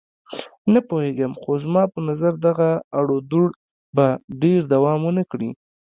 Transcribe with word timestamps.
نه 0.73 0.79
پوهېږم، 0.87 1.31
خو 1.41 1.51
زما 1.63 1.83
په 1.93 1.99
نظر 2.09 2.33
دغه 2.47 2.69
اړودوړ 2.99 3.45
به 3.95 4.07
تر 4.11 4.19
ډېره 4.41 4.69
دوام 4.73 4.99
ونه 5.03 5.23
کړي. 5.31 5.49